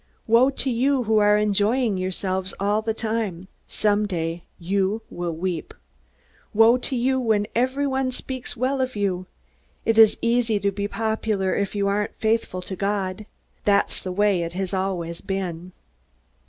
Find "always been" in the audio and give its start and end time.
14.73-15.71